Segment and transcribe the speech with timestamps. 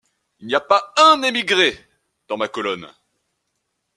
[0.39, 1.77] Il n'y a pas un émigré
[2.27, 2.91] dans ma colonne.